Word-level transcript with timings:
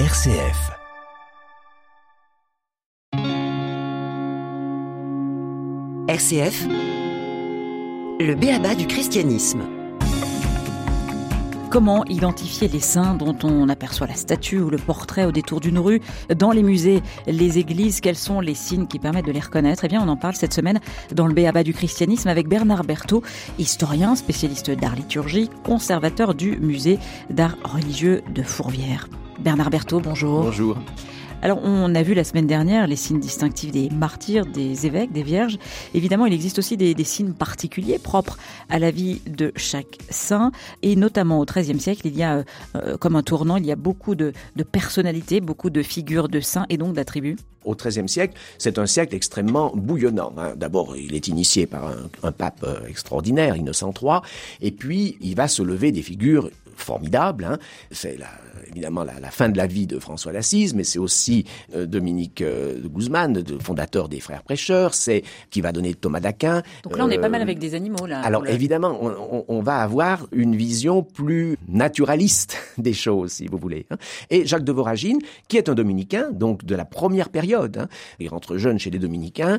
RCF. 0.00 0.72
RCF, 6.08 6.66
le 8.18 8.34
béaba 8.34 8.74
du 8.74 8.88
christianisme. 8.88 9.62
Comment 11.70 12.04
identifier 12.06 12.66
les 12.66 12.80
saints 12.80 13.14
dont 13.14 13.36
on 13.44 13.68
aperçoit 13.68 14.08
la 14.08 14.16
statue 14.16 14.58
ou 14.58 14.68
le 14.68 14.78
portrait 14.78 15.26
au 15.26 15.30
détour 15.30 15.60
d'une 15.60 15.78
rue, 15.78 16.00
dans 16.36 16.50
les 16.50 16.64
musées, 16.64 17.00
les 17.28 17.60
églises? 17.60 18.00
Quels 18.00 18.16
sont 18.16 18.40
les 18.40 18.56
signes 18.56 18.88
qui 18.88 18.98
permettent 18.98 19.26
de 19.26 19.30
les 19.30 19.38
reconnaître? 19.38 19.84
Eh 19.84 19.88
bien, 19.88 20.02
on 20.04 20.08
en 20.08 20.16
parle 20.16 20.34
cette 20.34 20.54
semaine 20.54 20.80
dans 21.12 21.28
le 21.28 21.34
Béaba 21.34 21.62
du 21.62 21.72
christianisme 21.72 22.28
avec 22.28 22.48
Bernard 22.48 22.82
Berthaud, 22.82 23.22
historien, 23.60 24.16
spécialiste 24.16 24.72
d'art 24.72 24.96
liturgique, 24.96 25.52
conservateur 25.62 26.34
du 26.34 26.56
musée 26.56 26.98
d'art 27.30 27.56
religieux 27.62 28.24
de 28.34 28.42
Fourvière. 28.42 29.06
Bernard 29.38 29.70
Berthaud, 29.70 30.00
bonjour. 30.00 30.44
Bonjour. 30.44 30.78
Alors, 31.42 31.60
on 31.62 31.94
a 31.94 32.02
vu 32.02 32.14
la 32.14 32.24
semaine 32.24 32.46
dernière 32.46 32.86
les 32.86 32.96
signes 32.96 33.20
distinctifs 33.20 33.70
des 33.70 33.90
martyrs, 33.90 34.46
des 34.46 34.86
évêques, 34.86 35.12
des 35.12 35.22
vierges. 35.22 35.58
Évidemment, 35.92 36.24
il 36.24 36.32
existe 36.32 36.58
aussi 36.58 36.78
des, 36.78 36.94
signes 37.04 37.34
particuliers 37.34 37.98
propres 37.98 38.38
à 38.70 38.78
la 38.78 38.90
vie 38.90 39.20
de 39.26 39.52
chaque 39.54 39.98
saint. 40.08 40.52
Et 40.80 40.96
notamment 40.96 41.40
au 41.40 41.44
XIIIe 41.44 41.78
siècle, 41.78 42.06
il 42.06 42.16
y 42.16 42.22
a, 42.22 42.44
euh, 42.76 42.96
comme 42.96 43.14
un 43.14 43.22
tournant, 43.22 43.58
il 43.58 43.66
y 43.66 43.72
a 43.72 43.76
beaucoup 43.76 44.14
de, 44.14 44.32
personnalités, 44.72 45.42
beaucoup 45.42 45.68
de 45.68 45.82
figures 45.82 46.28
de 46.30 46.40
saints 46.40 46.64
et 46.70 46.78
donc 46.78 46.94
d'attributs. 46.94 47.36
Au 47.66 47.74
XIIIe 47.74 48.08
siècle, 48.08 48.38
c'est 48.56 48.78
un 48.78 48.86
siècle 48.86 49.14
extrêmement 49.14 49.70
bouillonnant. 49.74 50.32
Hein. 50.38 50.54
D'abord, 50.56 50.96
il 50.96 51.14
est 51.14 51.28
initié 51.28 51.66
par 51.66 51.88
un, 51.88 51.96
un 52.22 52.32
pape 52.32 52.64
euh, 52.64 52.86
extraordinaire, 52.88 53.54
Innocent 53.56 53.92
III, 54.00 54.20
et 54.62 54.70
puis 54.70 55.18
il 55.20 55.34
va 55.34 55.46
se 55.48 55.62
lever 55.62 55.92
des 55.92 56.02
figures 56.02 56.48
formidable. 56.76 57.44
Hein. 57.44 57.58
C'est 57.90 58.18
évidemment 58.68 59.04
la, 59.04 59.30
fin 59.30 59.48
de 59.48 59.56
la 59.56 59.66
vie 59.66 59.86
de 59.86 59.98
François 59.98 60.32
d'Assise, 60.32 60.74
mais 60.74 60.84
c'est 60.84 60.98
aussi 60.98 61.44
euh, 61.74 61.86
Dominique 61.86 62.42
euh, 62.42 62.80
de 62.80 62.88
Guzman, 62.88 63.32
de, 63.32 63.58
fondateur 63.58 64.08
des 64.08 64.20
Frères 64.20 64.42
Prêcheurs, 64.42 64.94
c'est 64.94 65.22
qui 65.50 65.60
va 65.60 65.72
donner 65.72 65.94
Thomas 65.94 66.20
d'Aquin. 66.20 66.62
Donc 66.82 66.96
là, 66.96 67.04
on 67.04 67.10
est 67.10 67.18
pas 67.18 67.28
mal 67.28 67.40
euh, 67.40 67.44
avec 67.44 67.58
des 67.58 67.74
animaux. 67.74 68.06
là. 68.06 68.20
Alors 68.20 68.46
évidemment, 68.46 68.98
on, 69.48 69.62
va 69.62 69.78
avoir 69.78 70.26
une 70.32 70.56
vision 70.56 71.02
plus 71.02 71.56
naturaliste 71.68 72.58
des 72.78 72.92
choses, 72.92 73.32
si 73.32 73.46
vous 73.46 73.58
voulez. 73.58 73.86
Hein. 73.90 73.96
Et 74.30 74.46
Jacques 74.46 74.64
de 74.64 74.72
Voragine, 74.72 75.18
qui 75.48 75.56
est 75.56 75.68
un 75.68 75.74
dominicain, 75.74 76.30
donc 76.32 76.64
de 76.64 76.74
la 76.74 76.84
première 76.84 77.30
période, 77.30 77.78
hein. 77.78 77.88
il 78.18 78.28
rentre 78.28 78.56
jeune 78.56 78.78
chez 78.78 78.90
les 78.90 78.98
dominicains, 78.98 79.58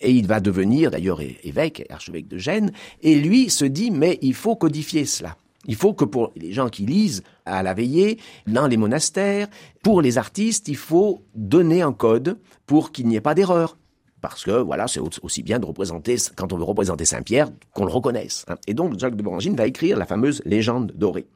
et 0.00 0.10
il 0.10 0.26
va 0.26 0.40
devenir 0.40 0.90
d'ailleurs 0.90 1.20
évêque, 1.20 1.86
archevêque 1.88 2.28
de 2.28 2.38
Gênes, 2.38 2.72
et 3.02 3.16
lui 3.16 3.50
se 3.50 3.64
dit, 3.64 3.90
mais 3.90 4.18
il 4.22 4.34
faut 4.34 4.56
codifier 4.56 5.04
cela. 5.04 5.36
Il 5.66 5.76
faut 5.76 5.94
que 5.94 6.04
pour 6.04 6.32
les 6.36 6.52
gens 6.52 6.68
qui 6.68 6.86
lisent 6.86 7.22
à 7.46 7.62
la 7.62 7.74
veillée, 7.74 8.18
dans 8.46 8.66
les 8.66 8.76
monastères, 8.76 9.48
pour 9.82 10.02
les 10.02 10.18
artistes, 10.18 10.68
il 10.68 10.76
faut 10.76 11.22
donner 11.34 11.82
un 11.82 11.92
code 11.92 12.38
pour 12.66 12.92
qu'il 12.92 13.06
n'y 13.06 13.16
ait 13.16 13.20
pas 13.20 13.34
d'erreur. 13.34 13.76
Parce 14.20 14.44
que 14.44 14.52
voilà, 14.52 14.88
c'est 14.88 15.00
aussi 15.00 15.42
bien 15.42 15.58
de 15.58 15.66
représenter, 15.66 16.16
quand 16.34 16.52
on 16.52 16.56
veut 16.56 16.64
représenter 16.64 17.04
Saint-Pierre, 17.04 17.50
qu'on 17.74 17.84
le 17.84 17.92
reconnaisse. 17.92 18.46
Hein. 18.48 18.56
Et 18.66 18.72
donc 18.72 18.98
Jacques 18.98 19.16
de 19.16 19.22
Borangine 19.22 19.54
va 19.54 19.66
écrire 19.66 19.98
la 19.98 20.06
fameuse 20.06 20.40
légende 20.46 20.92
dorée. 20.96 21.26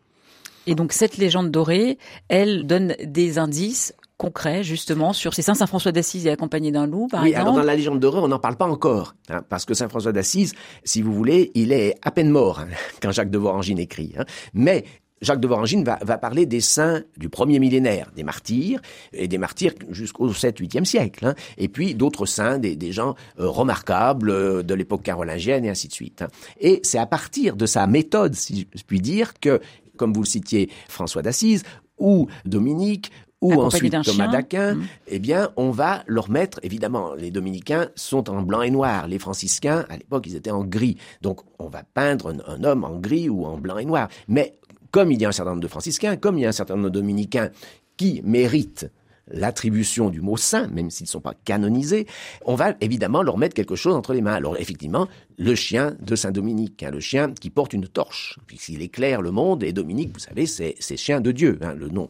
Et 0.67 0.75
donc 0.75 0.93
cette 0.93 1.19
légende 1.19 1.51
dorée, 1.51 1.99
elle 2.29 2.67
donne 2.67 2.95
des 3.05 3.39
indices 3.39 3.95
concret 4.19 4.65
justement 4.65 5.13
sur 5.13 5.33
ces 5.33 5.43
saints 5.43 5.55
Saint 5.55 5.67
François 5.67 5.93
d'Assise 5.93 6.27
est 6.27 6.31
accompagné 6.31 6.71
d'un 6.73 6.87
loup 6.87 7.07
par 7.07 7.23
oui, 7.23 7.31
exemple. 7.31 7.43
alors 7.43 7.55
dans 7.61 7.67
la 7.67 7.77
légende 7.77 8.01
d'Heureux, 8.01 8.21
on 8.23 8.29
n'en 8.29 8.41
parle 8.41 8.57
pas 8.57 8.67
encore 8.67 9.15
hein, 9.31 9.43
parce 9.49 9.65
que 9.65 9.75
Saint 9.75 9.89
François 9.89 10.13
d'Assise, 10.13 10.55
si 10.85 11.01
vous 11.01 11.15
voulez, 11.15 11.53
il 11.55 11.73
est 11.73 11.95
à 12.03 12.11
peine 12.11 12.29
mort 12.29 12.59
hein, 12.61 12.69
quand 13.01 13.13
Jacques 13.13 13.31
de 13.31 13.39
Vorangine 13.39 13.79
écrit. 13.79 14.13
Hein. 14.19 14.25
Mais 14.53 14.85
Jacques 15.21 15.41
de 15.41 15.49
Vorangine 15.49 15.85
va, 15.85 15.99
va, 16.03 16.19
parler 16.19 16.47
des 16.47 16.61
saints 16.61 17.03
du 17.17 17.29
premier 17.29 17.59
millénaire, 17.59 18.11
des 18.15 18.23
martyrs, 18.23 18.81
et 19.13 19.27
des 19.27 19.39
martyrs 19.39 19.73
jusqu'au 19.91 20.31
7-8e 20.31 20.85
siècle, 20.85 21.27
hein, 21.27 21.35
et 21.57 21.69
puis 21.69 21.95
d'autres 21.95 22.27
saints, 22.27 22.59
des, 22.59 22.77
des 22.77 22.93
gens 22.93 23.15
euh, 23.41 23.49
remarquables 23.49 24.31
euh, 24.31 24.63
de 24.63 24.75
l'époque 24.75 25.03
carolingienne, 25.03 25.65
et 25.65 25.71
ainsi 25.71 25.89
de 25.89 25.93
suite. 25.93 26.23
Hein. 26.23 26.29
Et 26.61 26.81
c'est 26.85 26.99
à 26.99 27.07
partir 27.07 27.57
de 27.57 27.67
sa 27.67 27.87
méthode, 27.87 28.35
si 28.35 28.69
je 28.73 28.83
puis 28.85 29.01
dire, 29.01 29.35
que, 29.41 29.61
comme 29.97 30.13
vous 30.13 30.23
le 30.23 30.29
citiez, 30.29 30.71
François 30.89 31.23
d'Assise, 31.23 31.65
ou 31.99 32.29
Dominique, 32.45 33.11
ou 33.41 33.53
ensuite 33.55 33.95
Thomas 34.03 34.29
d'Aquin, 34.29 34.75
mmh. 34.75 34.83
eh 35.09 35.19
bien, 35.19 35.51
on 35.57 35.71
va 35.71 36.03
leur 36.07 36.31
mettre, 36.31 36.59
évidemment, 36.63 37.15
les 37.15 37.31
dominicains 37.31 37.89
sont 37.95 38.29
en 38.31 38.43
blanc 38.43 38.63
et 38.63 38.71
noir, 38.71 39.07
les 39.07 39.19
franciscains, 39.19 39.85
à 39.89 39.97
l'époque, 39.97 40.27
ils 40.27 40.37
étaient 40.37 40.51
en 40.51 40.65
gris. 40.65 40.97
Donc, 41.23 41.41
on 41.59 41.69
va 41.69 41.83
peindre 41.83 42.35
un, 42.47 42.65
homme 42.65 42.85
en 42.85 42.99
gris 42.99 43.29
ou 43.29 43.45
en 43.45 43.57
blanc 43.57 43.79
et 43.79 43.85
noir. 43.85 44.09
Mais 44.27 44.59
comme 44.91 45.13
il 45.13 45.21
y 45.21 45.25
a 45.25 45.29
un 45.29 45.33
certain 45.33 45.51
nombre 45.51 45.63
de 45.63 45.69
franciscains, 45.69 46.17
comme 46.17 46.39
il 46.39 46.43
y 46.43 46.47
a 46.47 46.49
un 46.49 46.53
certain 46.53 46.75
nombre 46.75 46.91
de 46.91 46.95
dominicains 46.95 47.51
qui 47.97 48.23
méritent 48.25 48.91
l'attribution 49.31 50.11
du 50.11 50.21
mot 50.21 50.37
saint, 50.37 50.69
même 50.69 50.91
s'ils 50.91 51.05
ne 51.05 51.09
sont 51.09 51.21
pas 51.21 51.35
canonisés, 51.45 52.07
on 52.45 52.55
va 52.55 52.75
évidemment 52.81 53.23
leur 53.23 53.39
mettre 53.39 53.55
quelque 53.55 53.77
chose 53.77 53.95
entre 53.95 54.13
les 54.13 54.21
mains. 54.21 54.35
Alors 54.35 54.57
effectivement, 54.59 55.09
le 55.37 55.55
chien 55.55 55.97
de 56.01 56.17
Saint 56.17 56.33
Dominique, 56.33 56.83
hein, 56.83 56.91
le 56.91 57.01
chien 57.01 57.33
qui 57.33 57.51
porte 57.51 57.73
une 57.73 57.87
torche, 57.87 58.39
puisqu'il 58.47 58.83
éclaire 58.83 59.23
le 59.23 59.31
monde, 59.31 59.63
et 59.63 59.73
Dominique, 59.73 60.11
vous 60.13 60.19
savez, 60.19 60.47
c'est, 60.47 60.75
chien 60.97 61.21
de 61.21 61.33
Dieu, 61.33 61.59
hein, 61.63 61.75
le 61.75 61.89
nom, 61.89 62.09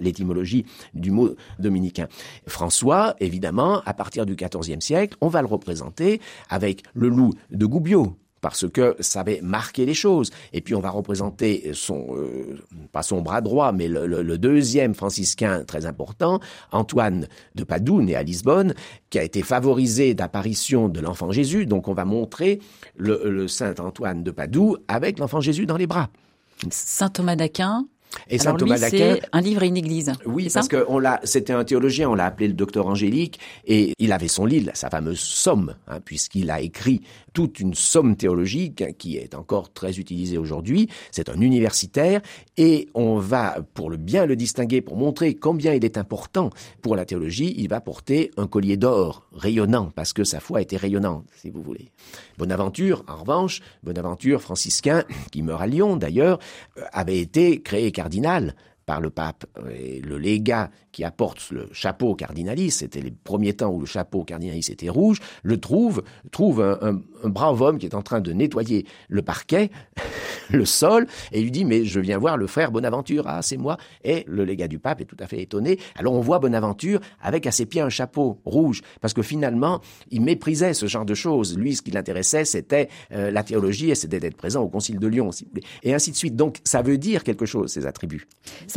l'étymologie 0.00 0.64
du 0.94 1.10
mot 1.10 1.34
dominicain. 1.58 2.08
François, 2.46 3.16
évidemment, 3.20 3.82
à 3.84 3.94
partir 3.94 4.26
du 4.26 4.36
XIVe 4.36 4.80
siècle, 4.80 5.16
on 5.20 5.28
va 5.28 5.42
le 5.42 5.48
représenter 5.48 6.20
avec 6.48 6.82
le 6.94 7.08
loup 7.08 7.32
de 7.50 7.66
Goubiot, 7.66 8.16
parce 8.40 8.68
que 8.68 8.96
ça 9.00 9.20
avait 9.20 9.40
marqué 9.42 9.86
les 9.86 9.94
choses. 9.94 10.30
Et 10.52 10.60
puis 10.60 10.74
on 10.74 10.80
va 10.80 10.90
représenter 10.90 11.70
son, 11.74 12.16
euh, 12.16 12.58
pas 12.92 13.02
son 13.02 13.20
bras 13.20 13.40
droit, 13.40 13.72
mais 13.72 13.88
le, 13.88 14.38
deuxième 14.38 14.94
franciscain 14.94 15.64
très 15.64 15.86
important, 15.86 16.40
Antoine 16.70 17.26
de 17.54 17.64
Padoue, 17.64 18.02
né 18.02 18.14
à 18.14 18.22
Lisbonne, 18.22 18.74
qui 19.10 19.18
a 19.18 19.24
été 19.24 19.42
favorisé 19.42 20.14
d'apparition 20.14 20.88
de 20.88 21.00
l'enfant 21.00 21.32
Jésus. 21.32 21.66
Donc 21.66 21.88
on 21.88 21.94
va 21.94 22.04
montrer 22.04 22.60
le, 22.96 23.48
saint 23.48 23.74
Antoine 23.78 24.22
de 24.22 24.30
Padoue 24.30 24.76
avec 24.86 25.18
l'enfant 25.18 25.40
Jésus 25.40 25.66
dans 25.66 25.76
les 25.76 25.86
bras. 25.86 26.08
Saint 26.70 27.08
Thomas 27.08 27.36
d'Aquin, 27.36 27.86
et 28.28 28.38
saint 28.38 28.54
Thomas 28.54 28.78
d'Aquin, 28.78 29.16
un 29.32 29.40
livre 29.40 29.62
et 29.62 29.68
une 29.68 29.76
église. 29.76 30.12
Oui, 30.24 30.48
parce 30.52 30.68
que 30.68 30.84
on 30.88 30.98
l'a, 30.98 31.20
c'était 31.24 31.52
un 31.52 31.64
théologien, 31.64 32.08
on 32.08 32.14
l'a 32.14 32.26
appelé 32.26 32.48
le 32.48 32.54
docteur 32.54 32.86
Angélique, 32.86 33.38
et 33.66 33.92
il 33.98 34.12
avait 34.12 34.28
son 34.28 34.44
livre, 34.44 34.70
sa 34.74 34.90
fameuse 34.90 35.20
somme, 35.20 35.74
hein, 35.86 36.00
puisqu'il 36.04 36.50
a 36.50 36.60
écrit 36.60 37.02
toute 37.38 37.60
une 37.60 37.74
somme 37.74 38.16
théologique 38.16 38.96
qui 38.98 39.16
est 39.16 39.36
encore 39.36 39.72
très 39.72 40.00
utilisée 40.00 40.38
aujourd'hui. 40.38 40.88
C'est 41.12 41.28
un 41.28 41.40
universitaire, 41.40 42.20
et 42.56 42.88
on 42.94 43.20
va, 43.20 43.58
pour 43.74 43.90
le 43.90 43.96
bien 43.96 44.26
le 44.26 44.34
distinguer, 44.34 44.80
pour 44.80 44.96
montrer 44.96 45.34
combien 45.34 45.72
il 45.72 45.84
est 45.84 45.98
important 45.98 46.50
pour 46.82 46.96
la 46.96 47.04
théologie, 47.04 47.54
il 47.56 47.68
va 47.68 47.80
porter 47.80 48.32
un 48.38 48.48
collier 48.48 48.76
d'or 48.76 49.28
rayonnant, 49.32 49.92
parce 49.94 50.12
que 50.12 50.24
sa 50.24 50.40
foi 50.40 50.62
était 50.62 50.76
rayonnante, 50.76 51.26
si 51.36 51.48
vous 51.48 51.62
voulez. 51.62 51.92
Bonaventure, 52.38 53.04
en 53.06 53.18
revanche, 53.18 53.60
Bonaventure 53.84 54.42
franciscain, 54.42 55.04
qui 55.30 55.42
meurt 55.42 55.62
à 55.62 55.68
Lyon 55.68 55.94
d'ailleurs, 55.96 56.40
euh, 56.76 56.82
avait 56.92 57.20
été 57.20 57.62
créé 57.62 57.92
cardinal 57.92 58.56
par 58.88 59.02
le 59.02 59.10
pape. 59.10 59.44
Et 59.78 60.00
le 60.00 60.16
légat 60.16 60.70
qui 60.92 61.04
apporte 61.04 61.50
le 61.50 61.68
chapeau 61.72 62.14
cardinalis, 62.14 62.70
c'était 62.70 63.02
les 63.02 63.10
premiers 63.10 63.52
temps 63.52 63.70
où 63.70 63.80
le 63.80 63.86
chapeau 63.86 64.24
cardinalis 64.24 64.70
était 64.70 64.88
rouge, 64.88 65.18
le 65.42 65.60
trouve, 65.60 66.02
trouve 66.32 66.62
un, 66.62 66.98
un 67.22 67.28
brave 67.28 67.60
homme 67.60 67.78
qui 67.78 67.84
est 67.84 67.94
en 67.94 68.00
train 68.00 68.20
de 68.20 68.32
nettoyer 68.32 68.86
le 69.08 69.20
parquet, 69.20 69.70
le 70.50 70.64
sol, 70.64 71.06
et 71.32 71.42
lui 71.42 71.50
dit, 71.50 71.66
mais 71.66 71.84
je 71.84 72.00
viens 72.00 72.16
voir 72.16 72.38
le 72.38 72.46
frère 72.46 72.72
Bonaventure, 72.72 73.24
ah, 73.26 73.42
c'est 73.42 73.58
moi. 73.58 73.76
Et 74.04 74.24
le 74.26 74.44
légat 74.44 74.68
du 74.68 74.78
pape 74.78 75.02
est 75.02 75.04
tout 75.04 75.16
à 75.20 75.26
fait 75.26 75.42
étonné. 75.42 75.78
Alors 75.94 76.14
on 76.14 76.20
voit 76.20 76.38
Bonaventure 76.38 77.00
avec 77.20 77.46
à 77.46 77.50
ses 77.50 77.66
pieds 77.66 77.82
un 77.82 77.90
chapeau 77.90 78.40
rouge, 78.46 78.80
parce 79.02 79.12
que 79.12 79.22
finalement, 79.22 79.80
il 80.10 80.22
méprisait 80.22 80.72
ce 80.72 80.86
genre 80.86 81.04
de 81.04 81.14
choses. 81.14 81.58
Lui, 81.58 81.76
ce 81.76 81.82
qui 81.82 81.90
l'intéressait, 81.90 82.46
c'était 82.46 82.88
euh, 83.12 83.30
la 83.30 83.42
théologie, 83.42 83.90
et 83.90 83.94
c'était 83.94 84.20
d'être 84.20 84.36
présent 84.36 84.62
au 84.62 84.68
Concile 84.68 84.98
de 84.98 85.06
Lyon, 85.06 85.30
si 85.30 85.44
vous 85.44 85.50
voulez. 85.50 85.64
Et 85.82 85.92
ainsi 85.92 86.10
de 86.10 86.16
suite. 86.16 86.36
Donc, 86.36 86.58
ça 86.64 86.82
veut 86.82 86.98
dire 86.98 87.24
quelque 87.24 87.46
chose, 87.46 87.70
ces 87.70 87.86
attributs. 87.86 88.26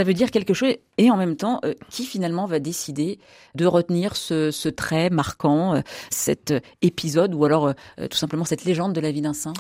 Veut 0.04 0.14
dire 0.14 0.32
quelque 0.32 0.54
chose, 0.54 0.74
et 0.98 1.12
en 1.12 1.18
même 1.18 1.36
temps, 1.36 1.60
euh, 1.66 1.74
qui 1.90 2.06
finalement 2.06 2.46
va 2.46 2.60
décider 2.60 3.20
de 3.56 3.66
retenir 3.66 4.16
ce, 4.16 4.70
trait 4.70 5.10
marquant, 5.10 5.76
euh, 5.76 5.82
cet 6.10 6.54
épisode, 6.82 7.34
ou 7.34 7.46
alors 7.46 7.74
tout 8.10 8.18
simplement 8.18 8.46
cette 8.46 8.66
légende 8.66 8.94
de 8.94 9.02
la 9.02 9.12
vie 9.12 9.22
d'un 9.22 9.34
saint? 9.34 9.54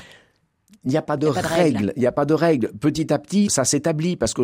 Il 0.83 0.89
n'y 0.89 0.97
a 0.97 1.03
pas 1.03 1.17
de, 1.17 1.27
règles. 1.27 1.93
Il 1.95 1.99
n'y 1.99 2.07
a 2.07 2.11
pas 2.11 2.25
de 2.25 2.33
règles. 2.33 2.71
Petit 2.79 3.13
à 3.13 3.19
petit, 3.19 3.49
ça 3.51 3.65
s'établit 3.65 4.15
parce 4.15 4.33
qu'on 4.33 4.43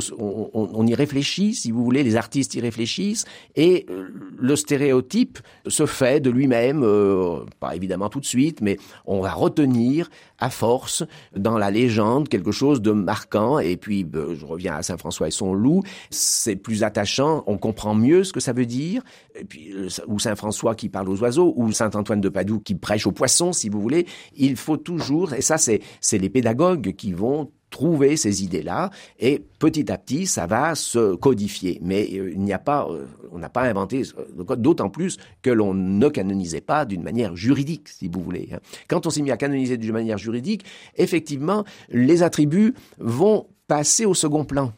on, 0.53 0.85
y 0.85 0.93
réfléchit, 0.93 1.55
si 1.55 1.71
vous 1.71 1.83
voulez, 1.83 2.03
les 2.03 2.15
artistes 2.15 2.53
y 2.53 2.61
réfléchissent, 2.61 3.25
et 3.55 3.87
euh, 3.89 4.07
le 4.37 4.55
stéréotype 4.55 5.39
se 5.67 5.87
fait 5.87 6.19
de 6.19 6.29
lui-même, 6.29 6.83
euh, 6.83 7.39
pas 7.59 7.75
évidemment 7.75 8.09
tout 8.09 8.19
de 8.19 8.25
suite, 8.25 8.61
mais 8.61 8.77
on 9.05 9.19
va 9.19 9.31
retenir 9.31 10.09
à 10.37 10.51
force 10.51 11.03
dans 11.35 11.57
la 11.57 11.71
légende 11.71 12.29
quelque 12.29 12.51
chose 12.51 12.81
de 12.83 12.91
marquant. 12.91 13.57
Et 13.57 13.75
puis, 13.75 14.07
euh, 14.13 14.35
je 14.35 14.45
reviens 14.45 14.75
à 14.75 14.83
Saint 14.83 14.97
François 14.97 15.27
et 15.27 15.31
son 15.31 15.55
loup, 15.55 15.81
c'est 16.11 16.55
plus 16.55 16.83
attachant, 16.83 17.43
on 17.47 17.57
comprend 17.57 17.95
mieux 17.95 18.23
ce 18.23 18.31
que 18.31 18.39
ça 18.39 18.53
veut 18.53 18.67
dire. 18.67 19.01
Et 19.39 19.43
puis, 19.43 19.73
ou 20.05 20.19
Saint 20.19 20.35
François 20.35 20.75
qui 20.75 20.89
parle 20.89 21.09
aux 21.09 21.19
oiseaux, 21.21 21.53
ou 21.55 21.71
Saint 21.71 21.89
Antoine 21.95 22.21
de 22.21 22.29
Padoue 22.29 22.59
qui 22.59 22.75
prêche 22.75 23.07
aux 23.07 23.11
poissons, 23.11 23.53
si 23.53 23.69
vous 23.69 23.81
voulez. 23.81 24.05
Il 24.35 24.55
faut 24.55 24.77
toujours, 24.77 25.33
et 25.33 25.41
ça, 25.41 25.57
c'est 25.57 25.81
c'est 25.99 26.26
les 26.27 26.29
pédagogues 26.29 26.93
qui 26.93 27.13
vont 27.13 27.51
trouver 27.69 28.17
ces 28.17 28.43
idées-là 28.43 28.89
et 29.17 29.41
petit 29.59 29.89
à 29.89 29.97
petit 29.97 30.25
ça 30.25 30.45
va 30.45 30.75
se 30.75 31.15
codifier. 31.15 31.79
Mais 31.81 32.09
euh, 32.13 32.31
il 32.33 32.41
n'y 32.41 32.51
a 32.51 32.59
pas 32.59 32.85
euh, 32.89 33.05
on 33.31 33.39
n'a 33.39 33.47
pas 33.47 33.63
inventé 33.63 34.01
code 34.45 34.61
d'autant 34.61 34.89
plus 34.89 35.17
que 35.41 35.49
l'on 35.49 35.73
ne 35.73 36.09
canonisait 36.09 36.61
pas 36.61 36.83
d'une 36.85 37.01
manière 37.01 37.35
juridique 37.35 37.87
si 37.87 38.09
vous 38.09 38.21
voulez 38.21 38.49
hein. 38.53 38.59
quand 38.89 39.07
on 39.07 39.09
s'est 39.09 39.21
mis 39.21 39.31
à 39.31 39.37
canoniser 39.37 39.77
d'une 39.77 39.93
manière 39.93 40.17
juridique 40.17 40.65
effectivement 40.95 41.63
les 41.89 42.23
attributs 42.23 42.73
vont 42.99 43.47
passer 43.67 44.05
au 44.05 44.13
second 44.13 44.43
plan. 44.43 44.73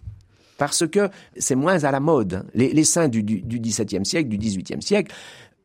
Parce 0.57 0.85
que 0.85 1.09
c'est 1.37 1.55
moins 1.55 1.83
à 1.83 1.91
la 1.91 1.99
mode 1.99 2.45
les, 2.53 2.73
les 2.73 2.83
saints 2.83 3.07
du, 3.07 3.23
du 3.23 3.59
XVIIe 3.59 4.05
siècle 4.05 4.29
du 4.29 4.37
XVIIIe 4.37 4.81
siècle 4.81 5.15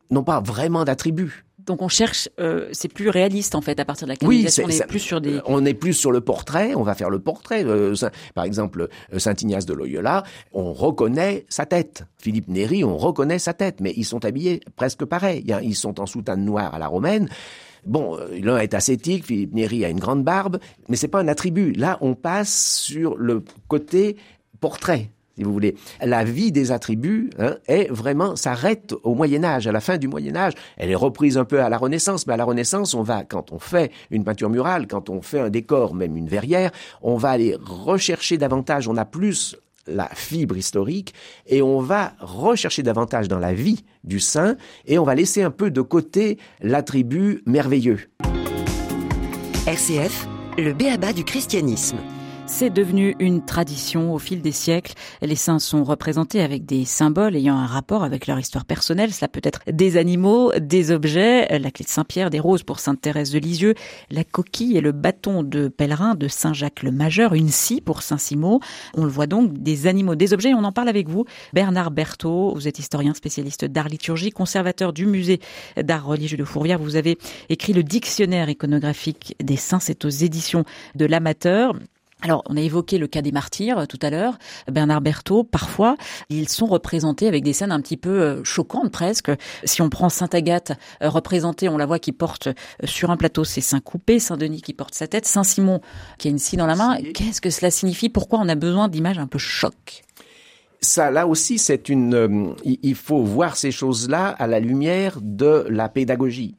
n'ont 0.09 0.23
pas 0.23 0.41
vraiment 0.41 0.83
d'attributs 0.83 1.44
donc 1.65 1.81
on 1.81 1.87
cherche, 1.87 2.29
euh, 2.39 2.69
c'est 2.71 2.91
plus 2.91 3.09
réaliste 3.09 3.55
en 3.55 3.61
fait 3.61 3.79
à 3.79 3.85
partir 3.85 4.07
de 4.07 4.13
la. 4.13 4.27
Oui, 4.27 4.47
on 4.63 4.69
est 4.69 4.87
plus 4.87 4.99
sur 4.99 5.21
des. 5.21 5.39
On 5.45 5.65
est 5.65 5.73
plus 5.73 5.93
sur 5.93 6.11
le 6.11 6.21
portrait. 6.21 6.75
On 6.75 6.83
va 6.83 6.95
faire 6.95 7.09
le 7.09 7.19
portrait. 7.19 7.63
Euh, 7.65 7.95
par 8.33 8.45
exemple, 8.45 8.87
euh, 9.13 9.19
Saint 9.19 9.35
Ignace 9.39 9.65
de 9.65 9.73
Loyola, 9.73 10.23
on 10.53 10.73
reconnaît 10.73 11.45
sa 11.49 11.65
tête. 11.65 12.03
Philippe 12.17 12.47
Néri, 12.47 12.83
on 12.83 12.97
reconnaît 12.97 13.39
sa 13.39 13.53
tête, 13.53 13.79
mais 13.81 13.93
ils 13.95 14.05
sont 14.05 14.25
habillés 14.25 14.61
presque 14.75 15.05
pareil. 15.05 15.45
Ils 15.63 15.75
sont 15.75 15.99
en 15.99 16.05
soutane 16.05 16.45
noire 16.45 16.73
à 16.73 16.79
la 16.79 16.87
romaine. 16.87 17.29
Bon, 17.85 18.17
l'un 18.41 18.57
est 18.57 18.73
ascétique, 18.73 19.25
Philippe 19.25 19.53
Néri 19.53 19.85
a 19.85 19.89
une 19.89 19.99
grande 19.99 20.23
barbe, 20.23 20.57
mais 20.89 20.95
c'est 20.95 21.07
pas 21.07 21.19
un 21.19 21.27
attribut. 21.27 21.71
Là, 21.73 21.99
on 22.01 22.15
passe 22.15 22.81
sur 22.81 23.15
le 23.15 23.43
côté 23.67 24.17
portrait 24.59 25.11
si 25.35 25.43
vous 25.43 25.51
voulez. 25.51 25.75
La 26.01 26.23
vie 26.23 26.51
des 26.51 26.71
attributs 26.71 27.29
hein, 27.39 27.55
est 27.67 27.91
vraiment 27.91 28.35
s'arrête 28.35 28.93
au 29.03 29.15
Moyen 29.15 29.43
Âge, 29.43 29.67
à 29.67 29.71
la 29.71 29.81
fin 29.81 29.97
du 29.97 30.07
Moyen 30.07 30.35
Âge. 30.35 30.53
Elle 30.77 30.89
est 30.89 30.95
reprise 30.95 31.37
un 31.37 31.45
peu 31.45 31.61
à 31.61 31.69
la 31.69 31.77
Renaissance, 31.77 32.25
mais 32.27 32.33
à 32.33 32.37
la 32.37 32.45
Renaissance, 32.45 32.93
on 32.93 33.03
va, 33.03 33.23
quand 33.23 33.51
on 33.51 33.59
fait 33.59 33.91
une 34.11 34.23
peinture 34.23 34.49
murale, 34.49 34.87
quand 34.87 35.09
on 35.09 35.21
fait 35.21 35.39
un 35.39 35.49
décor, 35.49 35.93
même 35.93 36.15
une 36.17 36.27
verrière, 36.27 36.71
on 37.01 37.17
va 37.17 37.29
aller 37.29 37.57
rechercher 37.59 38.37
davantage, 38.37 38.87
on 38.87 38.97
a 38.97 39.05
plus 39.05 39.55
la 39.87 40.07
fibre 40.07 40.57
historique 40.57 41.13
et 41.45 41.61
on 41.61 41.79
va 41.79 42.13
rechercher 42.19 42.81
davantage 42.81 43.27
dans 43.27 43.37
la 43.37 43.53
vie 43.53 43.83
du 44.03 44.19
saint 44.19 44.55
et 44.87 44.97
on 44.97 45.03
va 45.03 45.13
laisser 45.13 45.43
un 45.43 45.51
peu 45.51 45.69
de 45.69 45.81
côté 45.81 46.39
l'attribut 46.61 47.43
merveilleux. 47.45 47.99
RCF, 49.67 50.27
le 50.57 50.73
béaba 50.73 51.13
du 51.13 51.23
christianisme. 51.23 51.97
C'est 52.47 52.69
devenu 52.69 53.15
une 53.19 53.43
tradition 53.43 54.13
au 54.13 54.19
fil 54.19 54.41
des 54.41 54.51
siècles. 54.51 54.93
Les 55.21 55.35
saints 55.35 55.59
sont 55.59 55.83
représentés 55.83 56.41
avec 56.41 56.65
des 56.65 56.85
symboles 56.85 57.35
ayant 57.35 57.57
un 57.57 57.65
rapport 57.65 58.03
avec 58.03 58.27
leur 58.27 58.39
histoire 58.39 58.65
personnelle. 58.65 59.11
Cela 59.11 59.27
peut 59.27 59.41
être 59.43 59.61
des 59.67 59.97
animaux, 59.97 60.53
des 60.53 60.91
objets, 60.91 61.47
la 61.59 61.71
clé 61.71 61.83
de 61.83 61.89
Saint-Pierre, 61.89 62.29
des 62.29 62.39
roses 62.39 62.63
pour 62.63 62.79
Sainte 62.79 63.01
Thérèse 63.01 63.31
de 63.31 63.39
Lisieux, 63.39 63.73
la 64.11 64.23
coquille 64.23 64.77
et 64.77 64.81
le 64.81 64.91
bâton 64.91 65.43
de 65.43 65.67
pèlerin 65.67 66.13
de 66.15 66.27
Saint-Jacques 66.27 66.83
le 66.83 66.91
Majeur, 66.91 67.33
une 67.33 67.49
scie 67.49 67.81
pour 67.81 68.03
Saint-Simon. 68.03 68.59
On 68.93 69.03
le 69.03 69.11
voit 69.11 69.27
donc, 69.27 69.51
des 69.57 69.87
animaux, 69.87 70.15
des 70.15 70.33
objets. 70.33 70.53
On 70.53 70.63
en 70.63 70.71
parle 70.71 70.89
avec 70.89 71.09
vous. 71.09 71.25
Bernard 71.51 71.91
Berthaud, 71.91 72.53
vous 72.53 72.67
êtes 72.67 72.79
historien 72.79 73.15
spécialiste 73.15 73.65
d'art 73.65 73.89
liturgie, 73.89 74.29
conservateur 74.29 74.93
du 74.93 75.07
musée 75.07 75.39
d'art 75.81 76.05
religieux 76.05 76.37
de 76.37 76.45
Fourvière. 76.45 76.79
Vous 76.79 76.95
avez 76.95 77.17
écrit 77.49 77.73
le 77.73 77.83
dictionnaire 77.83 78.49
iconographique 78.49 79.35
des 79.43 79.57
saints. 79.57 79.79
C'est 79.79 80.05
aux 80.05 80.09
éditions 80.09 80.63
de 80.93 81.05
l'amateur. 81.05 81.73
Alors, 82.21 82.43
on 82.49 82.57
a 82.57 82.61
évoqué 82.61 82.97
le 82.97 83.07
cas 83.07 83.21
des 83.21 83.31
martyrs 83.31 83.79
euh, 83.79 83.85
tout 83.85 83.99
à 84.01 84.09
l'heure. 84.09 84.37
Bernard 84.71 85.01
Berthaud, 85.01 85.43
parfois, 85.43 85.95
ils 86.29 86.49
sont 86.49 86.65
représentés 86.65 87.27
avec 87.27 87.43
des 87.43 87.53
scènes 87.53 87.71
un 87.71 87.81
petit 87.81 87.97
peu 87.97 88.09
euh, 88.09 88.43
choquantes 88.43 88.91
presque. 88.91 89.31
Si 89.63 89.81
on 89.81 89.89
prend 89.89 90.09
Sainte 90.09 90.33
Agathe 90.33 90.71
euh, 91.03 91.09
représentée, 91.09 91.69
on 91.69 91.77
la 91.77 91.85
voit 91.85 91.99
qui 91.99 92.13
porte 92.13 92.49
sur 92.83 93.11
un 93.11 93.17
plateau 93.17 93.43
ses 93.43 93.61
seins 93.61 93.81
coupés, 93.81 94.19
Saint 94.19 94.37
Denis 94.37 94.61
qui 94.61 94.73
porte 94.73 94.95
sa 94.95 95.07
tête, 95.07 95.25
Saint 95.25 95.43
Simon 95.43 95.81
qui 96.17 96.29
a 96.29 96.31
une 96.31 96.39
scie 96.39 96.57
dans 96.57 96.67
la 96.67 96.75
main. 96.75 96.97
Qu'est-ce 97.13 97.41
que 97.41 97.49
cela 97.49 97.69
signifie? 97.69 98.09
Pourquoi 98.09 98.39
on 98.39 98.49
a 98.49 98.55
besoin 98.55 98.87
d'images 98.87 99.19
un 99.19 99.27
peu 99.27 99.37
choc? 99.37 100.03
Ça, 100.85 101.11
là 101.11 101.27
aussi, 101.27 101.57
c'est 101.57 101.89
une. 101.89 102.13
Euh, 102.13 102.53
il 102.63 102.95
faut 102.95 103.23
voir 103.23 103.57
ces 103.57 103.71
choses-là 103.71 104.29
à 104.29 104.47
la 104.47 104.59
lumière 104.59 105.19
de 105.21 105.65
la 105.69 105.89
pédagogie. 105.89 106.55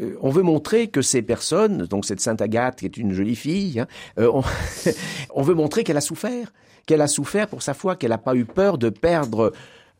Euh, 0.00 0.16
on 0.20 0.30
veut 0.30 0.42
montrer 0.42 0.88
que 0.88 1.02
ces 1.02 1.22
personnes, 1.22 1.86
donc 1.86 2.04
cette 2.04 2.20
Sainte 2.20 2.40
Agathe 2.40 2.78
qui 2.78 2.86
est 2.86 2.96
une 2.96 3.12
jolie 3.12 3.36
fille, 3.36 3.80
hein, 3.80 3.86
euh, 4.18 4.30
on, 4.32 4.42
on, 5.34 5.42
veut 5.42 5.54
montrer 5.54 5.84
qu'elle 5.84 5.96
a 5.96 6.02
souffert, 6.02 6.52
qu'elle 6.86 7.00
a 7.00 7.08
souffert 7.08 7.48
pour 7.48 7.62
sa 7.62 7.74
foi, 7.74 7.96
qu'elle 7.96 8.10
n'a 8.10 8.18
pas 8.18 8.34
eu 8.34 8.44
peur 8.44 8.78
de 8.78 8.88
perdre 8.88 9.52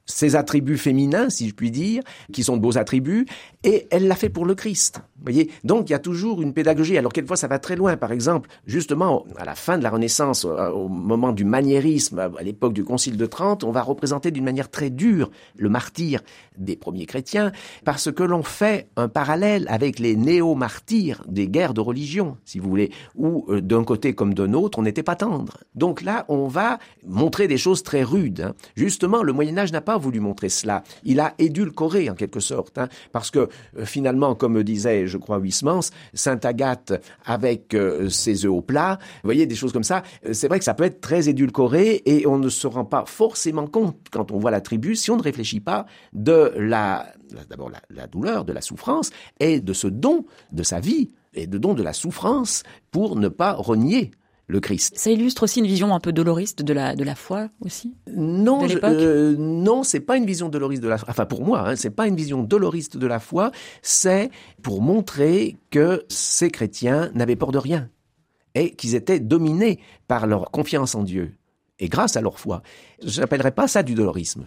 ses 0.06 0.36
attributs 0.36 0.78
féminins, 0.78 1.28
si 1.28 1.48
je 1.48 1.54
puis 1.54 1.70
dire, 1.70 2.02
qui 2.32 2.44
sont 2.44 2.56
de 2.56 2.62
beaux 2.62 2.78
attributs, 2.78 3.26
et 3.64 3.88
elle 3.90 4.06
l'a 4.06 4.14
fait 4.14 4.28
pour 4.28 4.46
le 4.46 4.54
Christ. 4.54 5.00
Voyez 5.22 5.50
Donc 5.64 5.88
il 5.88 5.92
y 5.92 5.96
a 5.96 5.98
toujours 5.98 6.42
une 6.42 6.52
pédagogie. 6.52 6.98
Alors 6.98 7.12
quelquefois 7.12 7.36
ça 7.36 7.48
va 7.48 7.58
très 7.58 7.76
loin. 7.76 7.96
Par 7.96 8.12
exemple, 8.12 8.48
justement, 8.66 9.24
à 9.36 9.44
la 9.44 9.54
fin 9.54 9.78
de 9.78 9.82
la 9.82 9.90
Renaissance, 9.90 10.44
au 10.44 10.88
moment 10.88 11.32
du 11.32 11.44
maniérisme, 11.44 12.18
à 12.18 12.42
l'époque 12.42 12.72
du 12.72 12.84
Concile 12.84 13.16
de 13.16 13.26
Trente, 13.26 13.64
on 13.64 13.70
va 13.70 13.82
représenter 13.82 14.30
d'une 14.30 14.44
manière 14.44 14.70
très 14.70 14.90
dure 14.90 15.30
le 15.56 15.68
martyr 15.68 16.20
des 16.58 16.76
premiers 16.76 17.06
chrétiens, 17.06 17.52
parce 17.84 18.10
que 18.12 18.22
l'on 18.22 18.42
fait 18.42 18.88
un 18.96 19.08
parallèle 19.08 19.66
avec 19.68 19.98
les 19.98 20.16
néo-martyrs 20.16 21.22
des 21.28 21.48
guerres 21.48 21.74
de 21.74 21.80
religion, 21.80 22.36
si 22.44 22.58
vous 22.58 22.68
voulez, 22.68 22.90
où 23.14 23.44
euh, 23.48 23.60
d'un 23.60 23.84
côté 23.84 24.14
comme 24.14 24.34
d'un 24.34 24.52
autre, 24.52 24.78
on 24.78 24.82
n'était 24.82 25.02
pas 25.02 25.16
tendre. 25.16 25.58
Donc 25.74 26.02
là, 26.02 26.24
on 26.28 26.48
va 26.48 26.78
montrer 27.06 27.48
des 27.48 27.58
choses 27.58 27.82
très 27.82 28.02
rudes. 28.02 28.40
Hein. 28.40 28.54
Justement, 28.74 29.22
le 29.22 29.32
Moyen 29.32 29.58
Âge 29.58 29.72
n'a 29.72 29.80
pas 29.80 29.98
voulu 29.98 30.20
montrer 30.20 30.48
cela. 30.48 30.82
Il 31.04 31.20
a 31.20 31.34
édulcoré 31.38 32.10
en 32.10 32.14
quelque 32.14 32.40
sorte, 32.40 32.78
hein, 32.78 32.88
parce 33.12 33.30
que 33.30 33.48
euh, 33.78 33.84
finalement, 33.84 34.34
comme 34.34 34.62
disait, 34.62 35.05
je 35.06 35.18
crois, 35.18 35.38
Huysmans, 35.38 35.90
Sainte 36.14 36.44
Agathe 36.44 36.92
avec 37.24 37.74
euh, 37.74 38.08
ses 38.08 38.44
œufs 38.44 38.52
au 38.52 38.62
plat, 38.62 38.98
vous 39.22 39.28
voyez, 39.28 39.46
des 39.46 39.54
choses 39.54 39.72
comme 39.72 39.84
ça, 39.84 40.02
euh, 40.26 40.32
c'est 40.32 40.48
vrai 40.48 40.58
que 40.58 40.64
ça 40.64 40.74
peut 40.74 40.84
être 40.84 41.00
très 41.00 41.28
édulcoré 41.28 42.02
et 42.04 42.26
on 42.26 42.38
ne 42.38 42.48
se 42.48 42.66
rend 42.66 42.84
pas 42.84 43.04
forcément 43.06 43.66
compte 43.66 43.96
quand 44.10 44.30
on 44.30 44.38
voit 44.38 44.50
la 44.50 44.60
tribu, 44.60 44.96
si 44.96 45.10
on 45.10 45.16
ne 45.16 45.22
réfléchit 45.22 45.60
pas, 45.60 45.86
de 46.12 46.52
la, 46.56 47.12
d'abord 47.48 47.70
la, 47.70 47.80
la 47.90 48.06
douleur, 48.06 48.44
de 48.44 48.52
la 48.52 48.60
souffrance 48.60 49.10
et 49.40 49.60
de 49.60 49.72
ce 49.72 49.86
don 49.86 50.24
de 50.52 50.62
sa 50.62 50.80
vie 50.80 51.10
et 51.34 51.46
de 51.46 51.58
don 51.58 51.74
de 51.74 51.82
la 51.82 51.92
souffrance 51.92 52.62
pour 52.90 53.16
ne 53.16 53.28
pas 53.28 53.52
renier 53.52 54.10
le 54.46 54.60
Christ. 54.60 54.96
Ça 54.96 55.10
illustre 55.10 55.42
aussi 55.42 55.60
une 55.60 55.66
vision 55.66 55.94
un 55.94 56.00
peu 56.00 56.12
doloriste 56.12 56.62
de 56.62 56.72
la 56.72 56.94
de 56.94 57.04
la 57.04 57.14
foi 57.14 57.48
aussi? 57.60 57.94
Non, 58.14 58.66
de 58.66 58.78
euh, 58.82 59.36
non, 59.36 59.82
c'est 59.82 60.00
pas 60.00 60.16
une 60.16 60.26
vision 60.26 60.48
doloriste 60.48 60.82
de 60.82 60.88
la. 60.88 60.96
Enfin, 61.08 61.26
pour 61.26 61.44
moi, 61.44 61.70
hein, 61.70 61.76
c'est 61.76 61.90
pas 61.90 62.06
une 62.06 62.16
vision 62.16 62.42
doloriste 62.42 62.96
de 62.96 63.06
la 63.06 63.18
foi. 63.18 63.50
C'est 63.82 64.30
pour 64.62 64.82
montrer 64.82 65.56
que 65.70 66.04
ces 66.08 66.50
chrétiens 66.50 67.10
n'avaient 67.14 67.36
peur 67.36 67.52
de 67.52 67.58
rien 67.58 67.88
et 68.54 68.70
qu'ils 68.70 68.94
étaient 68.94 69.20
dominés 69.20 69.80
par 70.08 70.26
leur 70.26 70.50
confiance 70.50 70.94
en 70.94 71.02
Dieu 71.02 71.34
et 71.78 71.88
grâce 71.88 72.16
à 72.16 72.20
leur 72.20 72.38
foi. 72.38 72.62
Je 73.04 73.20
n'appellerais 73.20 73.52
pas 73.52 73.68
ça 73.68 73.82
du 73.82 73.94
dolorisme. 73.94 74.46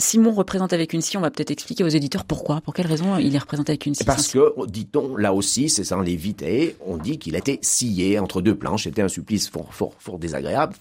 Simon 0.00 0.32
représente 0.32 0.72
avec 0.72 0.92
une 0.92 1.00
scie, 1.00 1.16
on 1.16 1.20
va 1.20 1.30
peut-être 1.32 1.50
expliquer 1.50 1.82
aux 1.82 1.88
éditeurs 1.88 2.24
pourquoi, 2.24 2.60
pour 2.60 2.72
quelle 2.72 2.86
raison 2.86 3.18
il 3.18 3.34
est 3.34 3.38
représenté 3.38 3.72
avec 3.72 3.84
une 3.84 3.96
scie. 3.96 4.04
Parce 4.04 4.28
que, 4.28 4.66
dit-on, 4.68 5.16
là 5.16 5.34
aussi, 5.34 5.68
c'est 5.68 5.82
sans 5.82 6.00
l'éviter, 6.00 6.76
on 6.86 6.96
dit 6.96 7.18
qu'il 7.18 7.34
était 7.34 7.58
scié 7.62 8.20
entre 8.20 8.40
deux 8.40 8.54
planches, 8.54 8.84
c'était 8.84 9.02
un 9.02 9.08
supplice 9.08 9.48
fort, 9.48 9.74
fort, 9.74 9.94
fort 9.98 10.20
désagréable, 10.20 10.74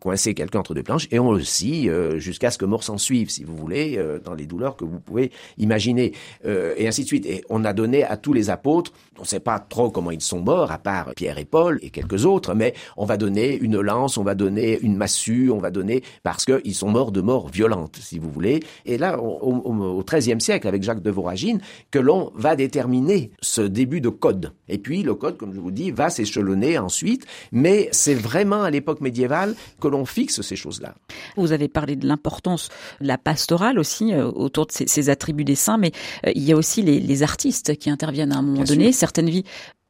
coincer 0.00 0.32
quelqu'un 0.32 0.60
entre 0.60 0.72
deux 0.72 0.82
planches, 0.82 1.06
et 1.10 1.18
on 1.18 1.32
le 1.32 1.44
scie 1.44 1.90
euh, 1.90 2.18
jusqu'à 2.18 2.50
ce 2.50 2.56
que 2.56 2.64
mort 2.64 2.82
s'en 2.82 2.96
suive, 2.96 3.28
si 3.28 3.44
vous 3.44 3.54
voulez, 3.54 3.96
euh, 3.98 4.18
dans 4.18 4.32
les 4.32 4.46
douleurs 4.46 4.74
que 4.74 4.86
vous 4.86 5.00
pouvez 5.00 5.32
imaginer, 5.58 6.12
euh, 6.46 6.72
et 6.78 6.88
ainsi 6.88 7.02
de 7.02 7.08
suite. 7.08 7.26
Et 7.26 7.44
on 7.50 7.66
a 7.66 7.74
donné 7.74 8.04
à 8.04 8.16
tous 8.16 8.32
les 8.32 8.48
apôtres, 8.48 8.92
on 9.18 9.22
ne 9.22 9.26
sait 9.26 9.40
pas 9.40 9.58
trop 9.58 9.90
comment 9.90 10.10
ils 10.10 10.22
sont 10.22 10.40
morts, 10.40 10.72
à 10.72 10.78
part 10.78 11.12
Pierre 11.14 11.36
et 11.36 11.44
Paul 11.44 11.78
et 11.82 11.90
quelques 11.90 12.24
autres, 12.24 12.54
mais 12.54 12.72
on 12.96 13.04
va 13.04 13.18
donner 13.18 13.54
une 13.54 13.78
lance, 13.80 14.16
on 14.16 14.24
va 14.24 14.34
donner 14.34 14.80
une 14.80 14.96
massue, 14.96 15.50
on 15.50 15.58
va 15.58 15.70
donner, 15.70 16.02
parce 16.22 16.46
qu'ils 16.46 16.74
sont 16.74 16.88
morts 16.88 17.12
de 17.12 17.20
mort 17.20 17.48
violente, 17.48 17.98
si 18.00 18.18
vous 18.18 18.30
voulez, 18.30 18.61
et 18.84 18.98
là, 18.98 19.20
au 19.20 20.02
XIIIe 20.02 20.40
siècle, 20.40 20.68
avec 20.68 20.82
Jacques 20.82 21.02
de 21.02 21.10
Voragine, 21.10 21.60
que 21.90 21.98
l'on 21.98 22.32
va 22.34 22.56
déterminer 22.56 23.30
ce 23.40 23.62
début 23.62 24.00
de 24.00 24.08
code. 24.08 24.52
Et 24.68 24.78
puis, 24.78 25.02
le 25.02 25.14
code, 25.14 25.36
comme 25.36 25.52
je 25.52 25.60
vous 25.60 25.70
dis, 25.70 25.90
va 25.90 26.10
s'échelonner 26.10 26.78
ensuite, 26.78 27.26
mais 27.50 27.88
c'est 27.92 28.14
vraiment 28.14 28.62
à 28.62 28.70
l'époque 28.70 29.00
médiévale 29.00 29.54
que 29.80 29.88
l'on 29.88 30.04
fixe 30.04 30.40
ces 30.40 30.56
choses-là. 30.56 30.94
Vous 31.36 31.52
avez 31.52 31.68
parlé 31.68 31.96
de 31.96 32.06
l'importance 32.06 32.68
de 33.00 33.06
la 33.06 33.18
pastorale 33.18 33.78
aussi, 33.78 34.12
euh, 34.12 34.30
autour 34.30 34.66
de 34.66 34.72
ces, 34.72 34.86
ces, 34.86 35.10
attributs 35.10 35.44
des 35.44 35.54
saints, 35.54 35.78
mais 35.78 35.92
euh, 36.26 36.32
il 36.34 36.42
y 36.42 36.52
a 36.52 36.56
aussi 36.56 36.82
les, 36.82 37.00
les, 37.00 37.22
artistes 37.22 37.76
qui 37.76 37.90
interviennent 37.90 38.32
à 38.32 38.38
un 38.38 38.42
moment 38.42 38.62
Bien 38.62 38.64
donné. 38.64 38.92
Sûr. 38.92 39.00
Certaines 39.00 39.30
vies 39.30 39.44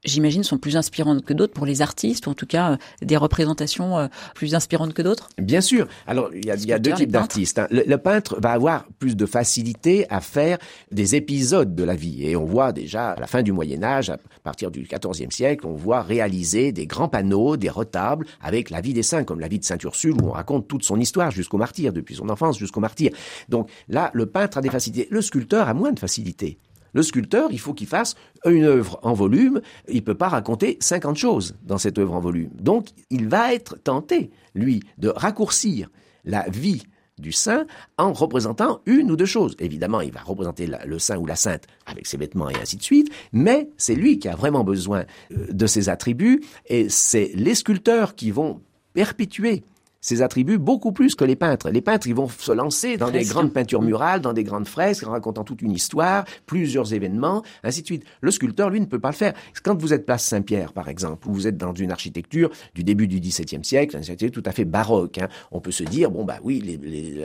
j'imagine, 0.05 0.43
sont 0.43 0.59
plus 0.59 0.77
inspirantes 0.77 1.25
que 1.25 1.33
d'autres 1.33 1.53
pour 1.53 1.67
les 1.67 1.83
artistes, 1.83 2.27
ou 2.27 2.31
en 2.31 2.35
tout 2.35 2.47
cas 2.47 2.73
euh, 2.73 2.77
des 3.03 3.17
représentations 3.17 3.99
euh, 3.99 4.09
plus 4.35 4.55
inspirantes 4.55 4.95
que 4.95 5.03
d'autres? 5.03 5.29
Bien 5.39 5.61
sûr. 5.61 5.87
Alors, 6.07 6.31
il 6.35 6.45
y 6.45 6.51
a, 6.51 6.57
y 6.57 6.73
a 6.73 6.79
deux 6.79 6.93
types 6.93 7.11
d'artistes. 7.11 7.59
Hein. 7.59 7.69
Le, 7.71 7.85
le, 7.87 7.99
peintre 7.99 8.39
va 8.41 8.53
avoir 8.53 8.87
plus 8.99 9.17
de 9.17 9.27
facilité 9.27 10.07
à 10.11 10.21
faire 10.21 10.59
des 10.91 11.15
épisodes 11.15 11.75
de 11.75 11.85
la 11.85 11.95
vie. 11.95 12.27
Et 12.27 12.37
on 12.37 12.45
voit 12.45 12.73
déjà, 12.73 13.11
à 13.11 13.21
la 13.21 13.27
fin 13.27 13.43
du 13.43 13.53
Moyen 13.53 13.83
Âge, 13.83 14.11
à 14.11 14.19
partir 14.43 14.71
du 14.71 14.83
XIVe 14.83 15.31
siècle, 15.31 15.67
on 15.67 15.75
voit 15.75 16.03
réaliser 16.03 16.73
des 16.73 16.87
grands 16.87 17.09
panneaux, 17.09 17.57
des 17.57 17.71
retables, 17.71 18.27
avec 18.41 18.71
la 18.71 18.81
vie 18.81 18.93
des 18.93 19.03
saints, 19.03 19.25
comme 19.25 19.41
la 19.41 19.49
vie 19.49 19.59
de 19.59 19.65
Saint 19.65 19.79
Ursule, 19.83 20.15
où 20.21 20.29
on 20.29 20.33
raconte 20.33 20.67
toute 20.69 20.85
son 20.85 20.99
histoire 20.99 21.31
jusqu'au 21.31 21.59
martyr, 21.59 21.93
depuis 21.93 22.17
son 22.17 22.29
enfance 22.29 22.59
jusqu'au 22.59 22.81
martyr. 22.81 23.13
Donc 23.49 23.71
là, 23.89 24.11
le 24.15 24.27
peintre 24.27 24.59
a 24.59 24.61
des 24.61 24.71
facilités. 24.71 25.09
Le 25.11 25.23
sculpteur 25.23 25.69
a 25.69 25.75
moins 25.75 25.93
de 25.93 26.01
facilité 26.01 26.59
Le 26.93 27.03
sculpteur, 27.03 27.49
il 27.53 27.59
faut 27.59 27.75
qu'il 27.75 27.87
fasse 27.87 28.15
une 28.45 28.65
œuvre 28.65 28.99
en 29.03 29.13
volume. 29.13 29.61
Il 29.89 30.05
peut 30.05 30.15
pas 30.15 30.29
raconter 30.29 30.77
50 30.81 31.17
choses 31.17 31.55
dans 31.63 31.79
cette 31.79 31.99
œuvre 31.99 32.15
en 32.15 32.21
volume. 32.21 32.51
Donc, 32.61 32.89
il 33.11 33.29
va 33.29 33.55
être 33.55 33.77
tenté, 33.83 34.31
lui, 34.55 34.83
de 34.99 35.09
raccourcir 35.09 35.89
la 36.25 36.49
vie 36.49 36.83
du 37.19 37.33
saint 37.33 37.67
en 37.99 38.13
représentant 38.13 38.81
une 38.87 39.11
ou 39.11 39.17
deux 39.17 39.27
choses. 39.27 39.55
Évidemment, 39.59 40.01
il 40.01 40.13
va 40.13 40.21
représenter 40.21 40.67
le 40.67 40.99
saint 40.99 41.19
ou 41.19 41.27
la 41.27 41.37
sainte 41.37 41.65
avec 41.87 42.07
ses 42.07 42.17
vêtements 42.17 42.51
et 42.51 42.57
ainsi 42.57 42.77
de 42.77 42.83
suite, 42.83 43.11
mais 43.33 43.71
c'est 43.77 43.95
lui 43.95 44.19
qui 44.19 44.29
a 44.29 44.35
vraiment 44.35 44.65
besoin 44.65 45.05
euh, 45.33 45.47
de 45.53 45.67
ses 45.67 45.89
attributs 45.89 46.43
et 46.67 46.89
c'est 46.89 47.31
les 47.35 47.55
sculpteurs 47.55 48.15
qui 48.15 48.31
vont 48.31 48.61
perpétuer 48.95 49.63
ces 50.03 50.21
attributs 50.21 50.59
beaucoup 50.59 50.93
plus 50.93 51.15
que 51.15 51.25
les 51.25 51.37
peintres. 51.37 51.71
Les 51.71 51.81
peintres, 51.81 52.07
ils 52.09 52.15
vont 52.15 52.29
se 52.29 52.53
lancer 52.53 52.99
dans 52.99 53.11
des 53.11 53.25
grandes 53.25 53.53
peintures 53.53 53.81
murales, 53.81 54.21
dans 54.21 54.35
des 54.35 54.45
grandes 54.45 54.69
fresques, 54.69 55.05
racontant 55.05 55.45
toute 55.45 55.63
une 55.63 55.73
histoire, 55.73 56.25
plusieurs 56.45 56.93
événements, 56.93 57.43
ainsi 57.63 57.81
de 57.81 57.87
suite. 57.87 58.05
Le 58.21 58.31
sculpteur, 58.31 58.69
lui, 58.69 58.81
ne 58.81 58.87
peut 58.87 58.99
pas 58.99 59.11
le 59.11 59.17
faire. 59.17 59.33
Quand 59.63 59.81
vous 59.81 59.95
êtes 59.95 60.05
place 60.05 60.25
Saint-Pierre, 60.25 60.73
par 60.73 60.89
exemple, 60.89 61.29
où 61.29 61.33
vous 61.33 61.47
êtes 61.47 61.57
dans 61.57 61.73
une 61.73 61.93
architecture 61.93 62.51
du 62.75 62.85
début 62.85 63.07
du 63.07 63.21
XVIIe 63.21 63.65
siècle, 63.65 63.99
tout 64.33 64.43
à 64.45 64.53
fait 64.53 64.65
baroque, 64.65 65.19
hein, 65.19 65.29
on 65.53 65.61
peut 65.61 65.71
se 65.71 65.85
dire, 65.85 66.11
bon, 66.11 66.25
bah 66.25 66.39
oui, 66.43 66.81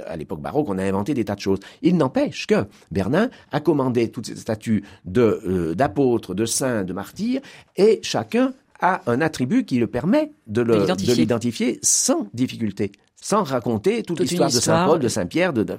à 0.05 0.15
l'époque 0.15 0.41
baroque, 0.41 0.67
on 0.69 0.77
a 0.77 0.83
inventé 0.83 1.13
des 1.13 1.25
tas 1.25 1.35
de 1.35 1.41
choses. 1.41 1.59
Il 1.81 1.97
n'empêche 1.97 2.45
que 2.45 2.67
Bernin 2.91 3.29
a 3.51 3.59
commandé 3.59 4.09
toutes 4.11 4.27
ces 4.27 4.35
statues 4.35 4.83
de, 5.05 5.41
euh, 5.47 5.73
d'apôtres, 5.73 6.35
de 6.35 6.45
saints, 6.45 6.83
de 6.83 6.93
martyrs, 6.93 7.41
et 7.75 7.99
chacun 8.03 8.53
a 8.79 9.01
un 9.07 9.21
attribut 9.21 9.65
qui 9.65 9.79
le 9.79 9.87
permet 9.87 10.31
de 10.47 10.61
l'identifier 10.61 11.79
sans 11.81 12.27
difficulté 12.33 12.91
sans 13.19 13.43
raconter 13.43 14.03
toute, 14.03 14.19
l'histoire 14.19 14.49
de 14.49 14.55
Saint 14.55 14.85
Paul, 14.85 14.99
de 14.99 15.07
Saint 15.07 15.25
Pierre, 15.25 15.51
de, 15.51 15.63
de, 15.63 15.75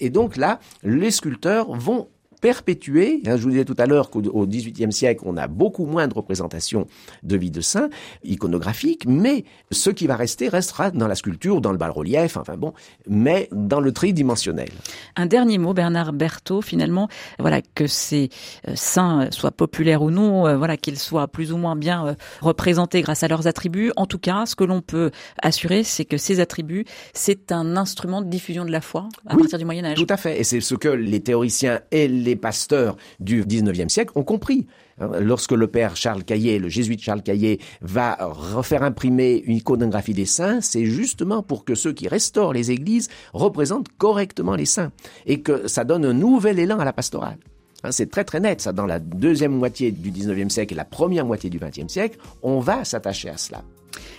et 0.00 0.10
donc 0.10 0.36
là, 0.36 0.58
les 0.82 1.12
sculpteurs 1.12 1.72
vont 1.72 2.08
perpétuer. 2.44 3.22
Hein, 3.26 3.38
je 3.38 3.42
vous 3.42 3.48
disais 3.48 3.64
tout 3.64 3.74
à 3.78 3.86
l'heure 3.86 4.10
qu'au 4.10 4.46
XVIIIe 4.46 4.92
siècle, 4.92 5.24
on 5.24 5.38
a 5.38 5.46
beaucoup 5.46 5.86
moins 5.86 6.08
de 6.08 6.12
représentations 6.12 6.86
de 7.22 7.36
vie 7.38 7.50
de 7.50 7.62
saint 7.62 7.88
iconographiques, 8.22 9.06
mais 9.06 9.46
ce 9.70 9.88
qui 9.88 10.06
va 10.06 10.14
rester 10.14 10.50
restera 10.50 10.90
dans 10.90 11.08
la 11.08 11.14
sculpture, 11.14 11.62
dans 11.62 11.72
le 11.72 11.78
bas-relief, 11.78 12.36
enfin 12.36 12.58
bon, 12.58 12.74
mais 13.08 13.48
dans 13.50 13.80
le 13.80 13.92
tridimensionnel. 13.92 14.68
Un 15.16 15.24
dernier 15.24 15.56
mot, 15.56 15.72
Bernard 15.72 16.12
Berthaud, 16.12 16.60
finalement, 16.60 17.08
voilà 17.38 17.62
que 17.62 17.86
ces 17.86 18.28
euh, 18.68 18.72
saints 18.74 19.30
soient 19.30 19.50
populaires 19.50 20.02
ou 20.02 20.10
non, 20.10 20.46
euh, 20.46 20.58
voilà 20.58 20.76
qu'ils 20.76 20.98
soient 20.98 21.28
plus 21.28 21.50
ou 21.50 21.56
moins 21.56 21.76
bien 21.76 22.08
euh, 22.08 22.14
représentés 22.42 23.00
grâce 23.00 23.22
à 23.22 23.28
leurs 23.28 23.46
attributs. 23.46 23.90
En 23.96 24.04
tout 24.04 24.18
cas, 24.18 24.44
ce 24.44 24.54
que 24.54 24.64
l'on 24.64 24.82
peut 24.82 25.12
assurer, 25.40 25.82
c'est 25.82 26.04
que 26.04 26.18
ces 26.18 26.40
attributs, 26.40 26.84
c'est 27.14 27.52
un 27.52 27.78
instrument 27.78 28.20
de 28.20 28.28
diffusion 28.28 28.66
de 28.66 28.70
la 28.70 28.82
foi 28.82 29.08
à 29.26 29.34
partir 29.34 29.58
du 29.58 29.64
Moyen 29.64 29.86
Âge. 29.86 29.96
Tout 29.96 30.06
à 30.10 30.18
fait, 30.18 30.38
et 30.38 30.44
c'est 30.44 30.60
ce 30.60 30.74
que 30.74 30.88
les 30.88 31.20
théoriciens 31.20 31.80
et 31.90 32.06
les 32.06 32.33
les 32.34 32.40
pasteurs 32.40 32.96
du 33.20 33.44
19e 33.44 33.88
siècle 33.88 34.12
ont 34.16 34.24
compris. 34.24 34.66
Hein, 35.00 35.10
lorsque 35.20 35.52
le 35.52 35.66
père 35.66 35.96
Charles 35.96 36.24
Caillet, 36.24 36.58
le 36.58 36.68
jésuite 36.68 37.00
Charles 37.00 37.22
Caillet, 37.22 37.58
va 37.80 38.16
refaire 38.20 38.82
imprimer 38.82 39.42
une 39.46 39.56
iconographie 39.56 40.14
des 40.14 40.26
saints, 40.26 40.60
c'est 40.60 40.84
justement 40.84 41.42
pour 41.42 41.64
que 41.64 41.74
ceux 41.74 41.92
qui 41.92 42.08
restaurent 42.08 42.52
les 42.52 42.70
églises 42.70 43.08
représentent 43.32 43.88
correctement 43.98 44.56
les 44.56 44.66
saints 44.66 44.92
et 45.26 45.40
que 45.40 45.68
ça 45.68 45.84
donne 45.84 46.04
un 46.04 46.12
nouvel 46.12 46.58
élan 46.58 46.78
à 46.78 46.84
la 46.84 46.92
pastorale. 46.92 47.38
Hein, 47.84 47.92
c'est 47.92 48.10
très 48.10 48.24
très 48.24 48.40
net, 48.40 48.60
ça, 48.60 48.72
dans 48.72 48.86
la 48.86 48.98
deuxième 48.98 49.52
moitié 49.52 49.92
du 49.92 50.10
19e 50.10 50.48
siècle 50.48 50.74
et 50.74 50.76
la 50.76 50.84
première 50.84 51.26
moitié 51.26 51.50
du 51.50 51.58
20e 51.58 51.88
siècle, 51.88 52.18
on 52.42 52.58
va 52.60 52.84
s'attacher 52.84 53.28
à 53.30 53.36
cela. 53.36 53.62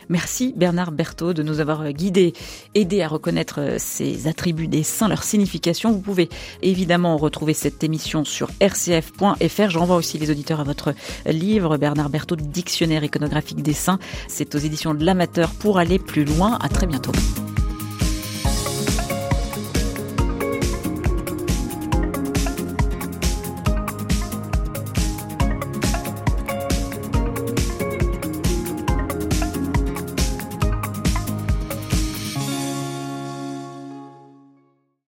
Merci 0.10 0.53
Bernard 0.55 0.91
Berthaud 0.91 1.34
de 1.34 1.44
nous 1.44 1.60
avoir 1.60 1.91
guidés, 1.91 2.34
aidés 2.75 3.01
à 3.01 3.08
reconnaître 3.08 3.60
euh, 3.60 3.75
ces 3.79 4.27
attributs 4.27 4.67
des 4.67 4.84
saints, 4.84 5.08
leur 5.08 5.24
signification. 5.24 5.91
Vous 5.91 6.01
pouvez 6.01 6.29
évidemment 6.62 7.17
retrouver 7.17 7.53
cette 7.53 7.84
émission 7.84 8.24
sur 8.24 8.50
rcf.fr. 8.62 9.70
Je 9.70 9.77
renvoie 9.77 9.96
aussi 9.96 10.17
les 10.17 10.29
auditeurs 10.29 10.60
à 10.60 10.63
votre 10.63 10.94
livre 11.25 11.77
Bernard 11.77 12.10
Berthaud, 12.10 12.36
Dictionnaire 12.36 13.03
iconographique 13.03 13.62
des 13.62 13.74
saints. 13.74 14.00
C'est 14.27 14.55
aux 14.55 14.60
éditions 14.60 14.94
de 14.94 15.03
l'amateur 15.03 15.50
pour 15.51 15.79
aller 15.79 16.00
plus 16.00 16.25
loin. 16.25 16.58
À 16.62 16.70
très 16.70 16.88
bientôt. 16.88 17.12